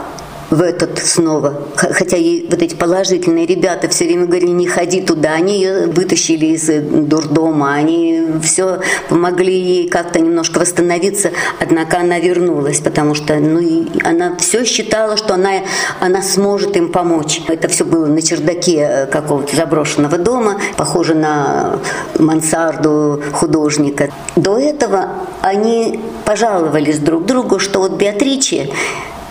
в 0.50 0.62
этот 0.62 1.00
снова. 1.00 1.62
Хотя 1.76 2.18
ей 2.18 2.48
вот 2.50 2.62
эти 2.62 2.76
положительные 2.76 3.46
ребята 3.46 3.90
все 3.90 4.06
время 4.06 4.26
говорили, 4.26 4.52
не 4.52 4.68
ходи 4.68 5.02
туда. 5.02 5.34
Они 5.34 5.56
ее 5.58 5.88
вытащили 5.88 6.48
из 6.48 6.70
э, 6.70 6.80
дурдома, 6.80 7.74
они 7.74 8.26
все 8.42 8.80
помогли 9.10 9.54
ей 9.54 9.90
как-то 9.90 10.20
немножко 10.20 10.60
восстановиться. 10.60 11.32
Однако 11.60 12.00
она 12.00 12.20
вернулась, 12.20 12.80
потому 12.80 13.16
что 13.16 13.36
ну, 13.36 13.88
она 14.04 14.36
все 14.38 14.64
считала, 14.64 15.18
что 15.18 15.34
она, 15.34 15.52
она 16.00 16.22
сможет 16.22 16.78
им 16.78 16.92
помочь. 16.92 17.42
Это 17.48 17.68
все 17.68 17.84
было 17.84 18.06
на 18.06 18.22
чердаке 18.22 18.88
э, 18.90 19.06
какого-то 19.08 19.56
заброшенного 19.56 20.18
дома, 20.18 20.60
похоже 20.78 21.14
на 21.14 21.80
мансарду 22.18 23.22
художника. 23.34 24.10
До 24.36 24.58
этого 24.58 25.10
они 25.42 26.00
пожаловались 26.26 27.00
друг 27.00 27.26
другу, 27.26 27.60
что 27.60 27.80
вот 27.80 27.94
Беатриче 27.94 28.70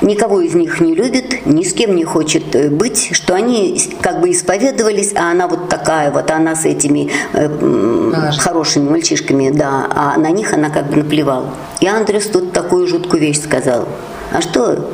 никого 0.01 0.41
из 0.41 0.55
них 0.55 0.81
не 0.81 0.95
любит, 0.95 1.47
ни 1.47 1.63
с 1.63 1.73
кем 1.73 1.95
не 1.95 2.05
хочет 2.05 2.55
э, 2.55 2.69
быть, 2.69 3.11
что 3.13 3.35
они 3.35 3.81
как 4.01 4.21
бы 4.21 4.31
исповедовались, 4.31 5.15
а 5.15 5.31
она 5.31 5.49
вот 5.49 5.69
такая 5.69 6.11
вот, 6.11 6.31
она 6.31 6.55
с 6.55 6.65
этими 6.65 7.11
э, 7.33 8.13
хорошими 8.39 8.89
мальчишками, 8.89 9.51
да, 9.51 9.87
а 9.91 10.17
на 10.19 10.31
них 10.31 10.53
она 10.53 10.71
как 10.71 10.89
бы 10.89 10.97
наплевала. 10.97 11.51
И 11.81 11.87
Андрес 11.87 12.27
тут 12.27 12.53
такую 12.53 12.87
жуткую 12.87 13.21
вещь 13.21 13.41
сказал. 13.41 13.89
А 14.33 14.41
что? 14.41 14.91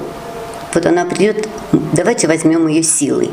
Вот 0.74 0.86
она 0.86 1.04
придет, 1.04 1.48
давайте 1.92 2.28
возьмем 2.28 2.66
ее 2.66 2.82
силой. 2.82 3.30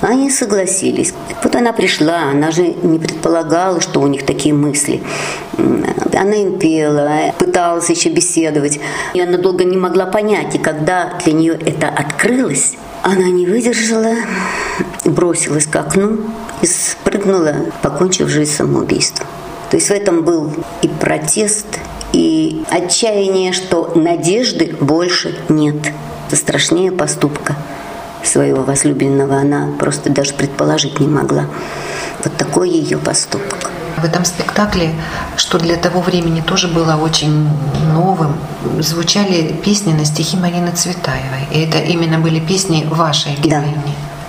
Они 0.00 0.30
согласились. 0.30 1.12
Вот 1.42 1.54
она 1.54 1.72
пришла, 1.72 2.30
она 2.30 2.50
же 2.50 2.62
не 2.62 2.98
предполагала, 2.98 3.80
что 3.80 4.00
у 4.00 4.06
них 4.06 4.24
такие 4.24 4.54
мысли. 4.54 5.02
Она 5.58 6.36
им 6.36 6.58
пела, 6.58 7.34
пыталась 7.38 7.90
еще 7.90 8.08
беседовать. 8.08 8.80
И 9.12 9.20
она 9.20 9.36
долго 9.36 9.64
не 9.64 9.76
могла 9.76 10.06
понять, 10.06 10.54
и 10.54 10.58
когда 10.58 11.18
для 11.22 11.32
нее 11.34 11.54
это 11.54 11.88
открылось, 11.88 12.76
она 13.02 13.26
не 13.28 13.46
выдержала, 13.46 14.14
бросилась 15.04 15.66
к 15.66 15.76
окну 15.76 16.18
и 16.62 16.66
спрыгнула, 16.66 17.54
покончив 17.82 18.28
жизнь 18.28 18.52
самоубийством. 18.52 19.26
То 19.70 19.76
есть 19.76 19.88
в 19.88 19.92
этом 19.92 20.22
был 20.24 20.52
и 20.82 20.88
протест, 20.88 21.66
и 22.12 22.64
отчаяние, 22.70 23.52
что 23.52 23.92
надежды 23.94 24.74
больше 24.80 25.38
нет. 25.48 25.76
Это 26.26 26.36
страшнее 26.36 26.90
поступка 26.90 27.56
своего 28.24 28.62
возлюбленного 28.62 29.36
она 29.36 29.68
просто 29.78 30.10
даже 30.10 30.34
предположить 30.34 31.00
не 31.00 31.08
могла. 31.08 31.46
Вот 32.22 32.36
такой 32.36 32.70
ее 32.70 32.98
поступок. 32.98 33.70
В 33.96 34.04
этом 34.04 34.24
спектакле, 34.24 34.92
что 35.36 35.58
для 35.58 35.76
того 35.76 36.00
времени 36.00 36.40
тоже 36.40 36.68
было 36.68 36.96
очень 36.96 37.48
новым, 37.92 38.34
звучали 38.78 39.52
песни 39.64 39.92
на 39.92 40.04
стихи 40.04 40.36
Марины 40.36 40.70
Цветаевой. 40.72 41.46
И 41.52 41.60
это 41.60 41.78
именно 41.78 42.18
были 42.18 42.40
песни 42.40 42.86
вашей 42.90 43.34
героини. 43.34 43.74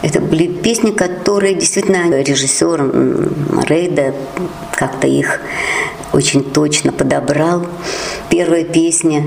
Да. 0.02 0.08
Это 0.08 0.20
были 0.20 0.48
песни, 0.48 0.92
которые 0.92 1.54
действительно 1.54 2.22
режиссер 2.22 3.66
Рейда 3.68 4.16
как-то 4.74 5.08
их 5.08 5.40
очень 6.12 6.44
точно 6.44 6.92
подобрал. 6.92 7.66
Первая 8.30 8.64
песня 8.64 9.24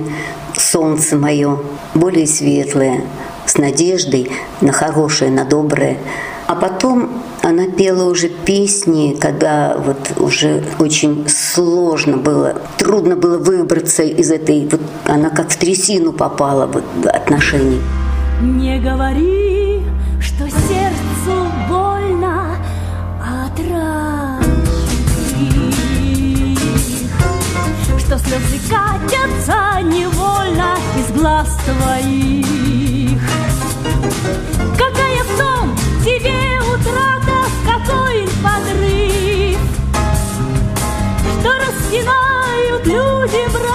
«Солнце 0.56 1.16
мое» 1.16 1.58
более 1.94 2.26
светлая, 2.26 3.02
с 3.46 3.58
надеждой 3.58 4.30
на 4.60 4.72
хорошее, 4.72 5.30
на 5.30 5.44
доброе. 5.44 5.98
А 6.46 6.54
потом 6.54 7.22
она 7.42 7.66
пела 7.68 8.10
уже 8.10 8.28
песни, 8.28 9.16
когда 9.18 9.76
вот 9.78 10.12
уже 10.18 10.62
очень 10.78 11.26
сложно 11.28 12.18
было, 12.18 12.56
трудно 12.76 13.16
было 13.16 13.38
выбраться 13.38 14.02
из 14.02 14.30
этой, 14.30 14.66
вот 14.66 14.80
она 15.06 15.30
как 15.30 15.50
в 15.50 15.56
трясину 15.56 16.12
попала 16.12 16.66
вот, 16.66 16.84
отношений. 17.06 17.80
Не 18.42 18.78
говори, 18.78 19.82
что 20.20 20.50
сердцу 20.50 20.93
Что 28.06 28.18
слезы 28.18 28.60
катятся 28.68 29.80
невольно 29.80 30.76
из 30.98 31.10
глаз 31.18 31.48
твоих. 31.64 33.18
Какая 34.76 35.24
в 35.24 35.38
том 35.38 35.74
тебе 36.04 36.60
утрата, 36.60 37.46
какой 37.64 38.28
подрыв, 38.42 39.58
Что 41.40 41.50
распинают 41.54 42.86
люди 42.86 43.52
брата 43.52 43.73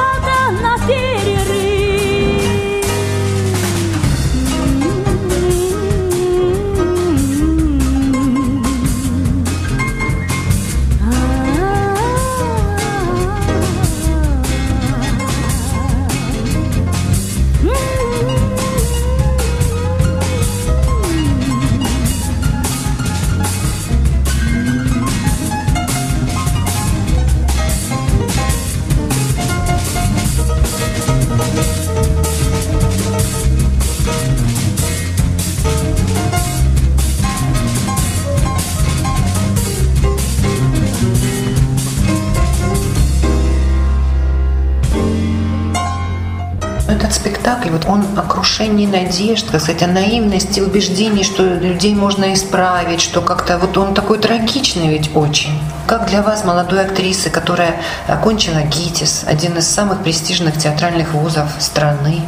о 48.80 48.82
крушении 48.82 48.86
надежд, 48.86 49.48
так 49.52 49.62
сказать, 49.62 49.84
о 49.84 49.88
наивности, 49.88 50.62
убеждений, 50.62 51.24
что 51.24 51.44
людей 51.44 51.96
можно 51.96 52.34
исправить, 52.34 53.02
что 53.02 53.22
как-то 53.22 53.58
вот 53.58 53.78
он 53.78 53.94
такой 53.94 54.20
трагичный 54.20 54.90
ведь 54.90 55.16
очень. 55.16 55.60
Как 55.88 56.10
для 56.10 56.22
вас, 56.22 56.46
молодой 56.46 56.82
актрисы, 56.82 57.30
которая 57.30 57.76
окончила 58.08 58.62
ГИТИС, 58.62 59.26
один 59.28 59.58
из 59.58 59.68
самых 59.68 60.04
престижных 60.04 60.58
театральных 60.58 61.14
вузов 61.14 61.48
страны, 61.60 62.22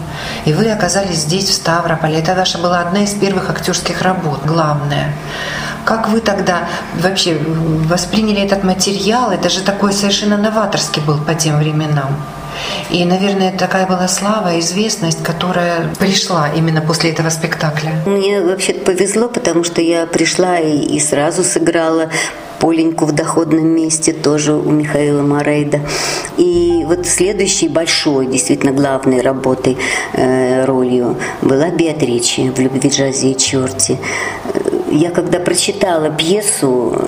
и 0.45 0.53
вы 0.53 0.71
оказались 0.71 1.19
здесь, 1.19 1.49
в 1.49 1.53
Ставрополе, 1.53 2.19
это 2.19 2.35
ваша 2.35 2.57
была 2.57 2.79
одна 2.79 3.03
из 3.03 3.13
первых 3.13 3.49
актерских 3.49 4.01
работ, 4.01 4.39
главная. 4.45 5.13
Как 5.85 6.09
вы 6.09 6.21
тогда 6.21 6.67
вообще 7.01 7.37
восприняли 7.89 8.41
этот 8.41 8.63
материал? 8.63 9.31
Это 9.31 9.49
же 9.49 9.61
такой 9.61 9.93
совершенно 9.93 10.37
новаторский 10.37 11.01
был 11.01 11.17
по 11.17 11.33
тем 11.33 11.57
временам. 11.57 12.15
И, 12.89 13.05
наверное, 13.05 13.51
такая 13.51 13.87
была 13.87 14.07
слава, 14.07 14.59
известность, 14.59 15.23
которая 15.23 15.93
пришла 15.99 16.49
именно 16.49 16.81
после 16.81 17.11
этого 17.11 17.29
спектакля. 17.29 17.91
Мне 18.05 18.41
вообще 18.41 18.73
повезло, 18.73 19.29
потому 19.29 19.63
что 19.63 19.81
я 19.81 20.05
пришла 20.05 20.59
и, 20.59 20.79
и 20.79 20.99
сразу 20.99 21.43
сыграла 21.43 22.09
Поленьку 22.61 23.05
в 23.05 23.11
доходном 23.11 23.65
месте 23.65 24.13
тоже 24.13 24.53
у 24.53 24.69
Михаила 24.69 25.23
Морейда. 25.23 25.79
И 26.37 26.83
вот 26.85 27.07
следующей 27.07 27.67
большой, 27.67 28.27
действительно 28.27 28.71
главной 28.71 29.21
работой, 29.21 29.77
э, 30.13 30.63
ролью 30.65 31.17
была 31.41 31.71
Беатриче 31.71 32.51
в 32.51 32.59
«Любви, 32.59 32.87
джазе 32.87 33.31
и 33.31 33.37
черти». 33.37 33.97
Я 34.91 35.09
когда 35.09 35.39
прочитала 35.39 36.11
пьесу, 36.11 37.01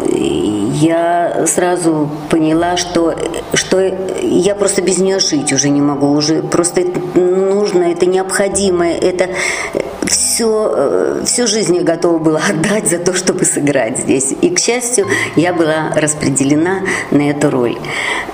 я 0.84 1.46
сразу 1.48 2.10
поняла, 2.30 2.76
что, 2.78 3.16
что 3.54 3.80
я 4.22 4.54
просто 4.56 4.82
без 4.82 4.98
нее 4.98 5.20
жить 5.20 5.54
уже 5.54 5.70
не 5.70 5.82
могу. 5.82 6.12
Уже 6.12 6.42
просто 6.42 6.82
нужно, 7.16 7.84
это 7.84 8.06
необходимо, 8.06 8.86
это 8.86 9.30
все, 10.06 10.23
всю 10.34 11.48
жизнь 11.48 11.76
я 11.76 11.84
готова 11.84 12.18
была 12.18 12.42
отдать 12.50 12.88
за 12.88 12.98
то, 12.98 13.14
чтобы 13.14 13.46
сыграть 13.46 14.00
здесь. 14.00 14.34
И, 14.42 14.50
к 14.50 14.60
счастью, 14.60 15.08
я 15.36 15.54
была 15.54 15.92
распределена 15.96 16.82
на 17.12 17.30
эту 17.30 17.50
роль. 17.50 17.78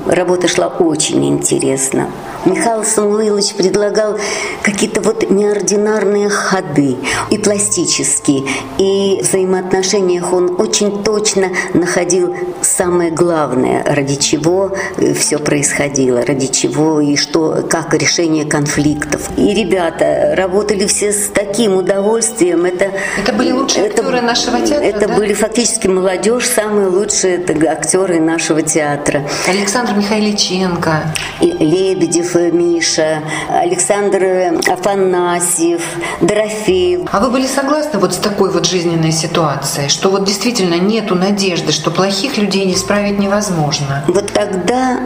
Работа 0.06 0.48
шла 0.48 0.68
очень 0.68 1.26
интересно. 1.28 2.10
Михаил 2.46 2.86
Самуилович 2.86 3.56
предлагал 3.56 4.18
какие-то 4.64 5.02
вот 5.02 5.30
неординарные 5.30 6.30
ходы, 6.30 6.96
и 7.30 7.38
пластические, 7.38 8.46
и 8.78 9.20
в 9.22 9.28
взаимоотношениях 9.28 10.32
он 10.32 10.56
очень 10.60 11.04
точно 11.04 11.50
находил 11.74 12.34
самое 12.62 13.12
главное, 13.12 13.84
ради 13.86 14.16
чего 14.16 14.72
все 15.18 15.38
происходило, 15.38 16.26
ради 16.26 16.48
чего 16.48 17.02
и 17.02 17.18
что, 17.18 17.66
как 17.70 17.94
решение 17.94 18.46
конфликтов. 18.46 19.30
И 19.36 19.54
ребята 19.54 20.34
работали 20.36 20.86
все 20.86 21.12
с 21.12 21.28
таким 21.34 21.74
удовольствием. 21.74 21.89
Это, 21.90 22.92
это 23.18 23.34
были 23.34 23.52
лучшие 23.52 23.88
это, 23.88 24.02
актеры 24.02 24.22
нашего 24.22 24.62
театра, 24.62 24.86
Это 24.86 25.08
да? 25.08 25.16
были 25.16 25.34
фактически 25.34 25.88
молодежь, 25.88 26.46
самые 26.48 26.88
лучшие 26.88 27.38
это 27.38 27.72
актеры 27.72 28.20
нашего 28.20 28.62
театра. 28.62 29.28
Александр 29.48 29.94
Михайличенко. 29.94 31.14
И 31.42 31.52
Лебедев 31.52 32.36
Миша, 32.36 33.24
Александр 33.50 34.60
Афанасьев, 34.68 35.82
Дорофеев. 36.22 37.10
А 37.12 37.20
вы 37.20 37.32
были 37.32 37.48
согласны 37.48 38.00
вот 38.00 38.14
с 38.14 38.18
такой 38.18 38.52
вот 38.52 38.66
жизненной 38.66 39.12
ситуацией, 39.12 39.90
что 39.90 40.10
вот 40.10 40.26
действительно 40.26 40.76
нету 40.76 41.16
надежды, 41.16 41.72
что 41.72 41.92
плохих 41.92 42.38
людей 42.38 42.66
не 42.66 42.74
исправить 42.74 43.18
невозможно? 43.20 44.04
Вот 44.08 44.32
тогда, 44.32 45.00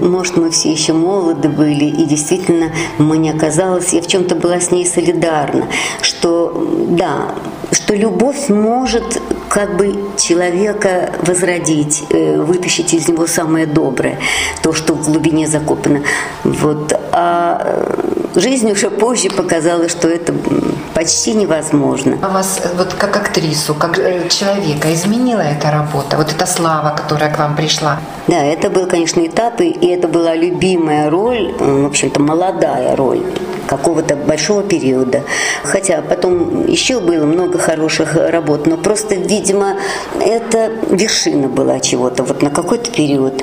может, 0.00 0.36
мы 0.36 0.50
все 0.50 0.72
еще 0.72 0.92
молоды 0.92 1.48
были, 1.48 1.84
и 1.84 2.04
действительно 2.04 2.72
мне 2.98 3.32
оказалось, 3.32 3.92
я 3.92 4.00
в 4.00 4.06
чем-то 4.06 4.34
была 4.34 4.60
с 4.60 4.70
ней 4.70 4.86
солидарна, 4.86 5.68
что 6.00 6.21
да, 6.88 7.34
что 7.72 7.94
любовь 7.94 8.48
может 8.48 9.20
как 9.48 9.76
бы 9.76 10.10
человека 10.16 11.12
возродить, 11.26 12.04
э, 12.10 12.40
вытащить 12.40 12.94
из 12.94 13.08
него 13.08 13.26
самое 13.26 13.66
доброе, 13.66 14.18
то, 14.62 14.72
что 14.72 14.94
в 14.94 15.04
глубине 15.04 15.46
закопано. 15.46 16.02
Вот. 16.44 16.92
А 17.12 18.00
жизнь 18.34 18.70
уже 18.70 18.90
позже 18.90 19.28
показала, 19.28 19.88
что 19.88 20.08
это 20.08 20.34
почти 20.94 21.34
невозможно. 21.34 22.18
А 22.22 22.28
вас 22.28 22.60
э, 22.64 22.68
вот 22.76 22.94
как 22.94 23.16
актрису, 23.16 23.74
как 23.74 23.98
э, 23.98 24.28
человека 24.28 24.92
изменила 24.94 25.42
эта 25.42 25.70
работа, 25.70 26.16
вот 26.16 26.32
эта 26.32 26.46
слава, 26.46 26.96
которая 26.96 27.30
к 27.30 27.38
вам 27.38 27.56
пришла? 27.56 28.00
Да, 28.28 28.42
это 28.42 28.70
был, 28.70 28.86
конечно, 28.86 29.20
этап, 29.26 29.60
и 29.60 29.86
это 29.86 30.08
была 30.08 30.34
любимая 30.34 31.10
роль, 31.10 31.54
в 31.58 31.86
общем-то, 31.86 32.20
молодая 32.20 32.96
роль 32.96 33.22
какого-то 33.72 34.16
большого 34.16 34.62
периода. 34.62 35.22
Хотя 35.62 36.02
потом 36.02 36.66
еще 36.66 37.00
было 37.00 37.24
много 37.24 37.58
хороших 37.58 38.16
работ, 38.16 38.66
но 38.66 38.76
просто, 38.76 39.14
видимо, 39.14 39.76
это 40.20 40.70
вершина 40.90 41.48
была 41.48 41.80
чего-то 41.80 42.22
вот 42.22 42.42
на 42.42 42.50
какой-то 42.50 42.90
период 42.90 43.42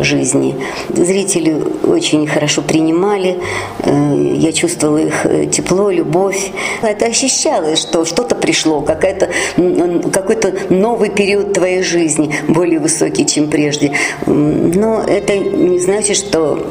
жизни. 0.00 0.56
Зрители 0.88 1.62
очень 1.84 2.26
хорошо 2.26 2.62
принимали, 2.62 3.38
э, 3.84 4.34
я 4.36 4.52
чувствовала 4.52 4.98
их 4.98 5.24
э, 5.26 5.46
тепло, 5.46 5.90
любовь. 5.90 6.50
Это 6.82 7.06
ощущалось, 7.06 7.78
что 7.78 8.04
что-то 8.04 8.34
пришло, 8.34 8.80
какая-то, 8.80 9.28
какой-то 10.12 10.54
новый 10.70 11.10
период 11.10 11.52
твоей 11.52 11.84
жизни, 11.84 12.34
более 12.48 12.80
высокий, 12.80 13.24
чем 13.26 13.48
прежде. 13.48 13.92
Но 14.26 15.04
это 15.06 15.38
не 15.38 15.78
значит, 15.78 16.16
что 16.16 16.66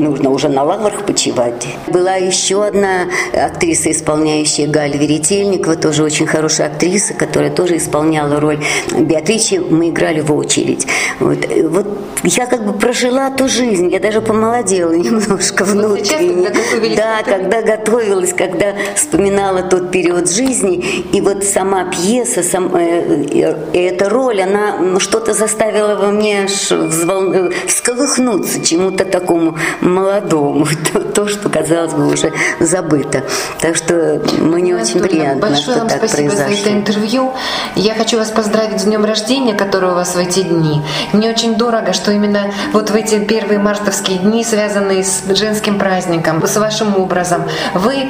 нужно 0.00 0.30
уже 0.30 0.48
на 0.48 0.62
лаврах 0.62 1.04
почивать. 1.04 1.66
Была 1.86 2.14
еще 2.14 2.64
одна 2.64 3.08
актриса, 3.32 3.90
исполняющая 3.90 4.66
Галя 4.66 4.98
Веретельникова, 4.98 5.76
тоже 5.76 6.02
очень 6.02 6.26
хорошая 6.26 6.68
актриса, 6.68 7.14
которая 7.14 7.50
тоже 7.50 7.76
исполняла 7.76 8.40
роль 8.40 8.62
Беатричи. 8.96 9.58
Мы 9.58 9.90
играли 9.90 10.20
в 10.20 10.32
очередь. 10.32 10.86
Вот, 11.20 11.38
вот 11.68 11.86
я 12.24 12.46
как 12.46 12.66
бы 12.66 12.72
прожила 12.72 13.30
ту 13.30 13.48
жизнь, 13.48 13.90
я 13.90 14.00
даже 14.00 14.20
помолодела 14.20 14.92
немножко 14.94 15.64
внутренне. 15.64 16.50
Вот 16.80 16.96
да, 16.96 17.22
когда 17.24 17.62
готовилась, 17.62 18.32
когда 18.32 18.74
вспоминала 18.94 19.62
тот 19.62 19.90
период 19.90 20.30
жизни, 20.30 20.76
и 21.12 21.20
вот 21.20 21.44
сама 21.44 21.90
пьеса, 21.90 22.42
сам, 22.42 22.74
э, 22.74 23.26
э, 23.32 23.54
эта 23.72 24.08
роль, 24.08 24.40
она 24.40 24.98
что-то 24.98 25.34
заставила 25.34 25.94
во 25.96 26.10
мне 26.10 26.46
взвол... 26.46 27.50
всколыхнуться 27.66 28.64
чему-то 28.64 29.04
такому 29.04 29.56
молодому, 29.84 30.66
то, 30.92 31.00
то, 31.00 31.28
что, 31.28 31.48
казалось 31.48 31.92
бы, 31.92 32.12
уже 32.12 32.32
забыто. 32.58 33.22
Так 33.60 33.76
что 33.76 34.20
мне 34.38 34.74
очень 34.74 35.00
приятно, 35.00 35.40
Большое 35.40 35.62
что 35.62 35.78
вам 35.78 35.88
так 35.88 35.98
спасибо 35.98 36.30
произошло. 36.30 36.54
за 36.54 36.60
это 36.60 36.72
интервью. 36.72 37.32
Я 37.76 37.94
хочу 37.94 38.18
вас 38.18 38.30
поздравить 38.30 38.80
с 38.80 38.84
днем 38.84 39.04
рождения, 39.04 39.54
который 39.54 39.90
у 39.90 39.94
вас 39.94 40.14
в 40.14 40.18
эти 40.18 40.42
дни. 40.42 40.82
Мне 41.12 41.30
очень 41.30 41.54
дорого, 41.54 41.92
что 41.92 42.10
именно 42.10 42.50
вот 42.72 42.90
в 42.90 42.94
эти 42.94 43.18
первые 43.20 43.58
мартовские 43.58 44.18
дни, 44.18 44.42
связанные 44.42 45.04
с 45.04 45.22
женским 45.36 45.78
праздником, 45.78 46.44
с 46.46 46.56
вашим 46.56 46.96
образом, 46.96 47.42
вы 47.74 48.08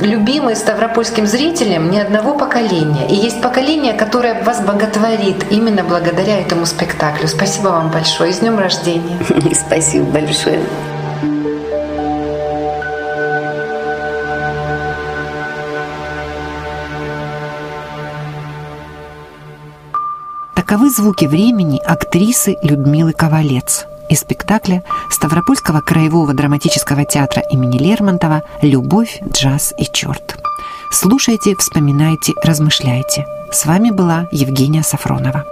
любимый 0.00 0.56
ставропольским 0.56 1.26
зрителям 1.26 1.90
ни 1.90 1.98
одного 1.98 2.34
поколения. 2.34 3.08
И 3.08 3.14
есть 3.14 3.42
поколение, 3.42 3.92
которое 3.92 4.42
вас 4.44 4.60
боготворит 4.60 5.44
именно 5.50 5.82
благодаря 5.82 6.40
этому 6.40 6.64
спектаклю. 6.66 7.26
Спасибо 7.26 7.68
вам 7.68 7.90
большое. 7.90 8.30
И 8.30 8.32
с 8.32 8.38
днем 8.38 8.58
рождения. 8.58 9.18
Спасибо 9.54 10.04
большое. 10.06 10.60
Таковы 20.72 20.88
звуки 20.88 21.26
времени 21.26 21.78
актрисы 21.84 22.56
Людмилы 22.62 23.12
Ковалец 23.12 23.84
из 24.08 24.20
спектакля 24.20 24.82
Ставропольского 25.10 25.82
краевого 25.82 26.32
драматического 26.32 27.04
театра 27.04 27.42
имени 27.50 27.76
Лермонтова 27.76 28.42
«Любовь, 28.62 29.20
джаз 29.30 29.74
и 29.76 29.84
черт». 29.84 30.38
Слушайте, 30.90 31.56
вспоминайте, 31.58 32.32
размышляйте. 32.42 33.26
С 33.52 33.66
вами 33.66 33.90
была 33.90 34.28
Евгения 34.32 34.82
Сафронова. 34.82 35.44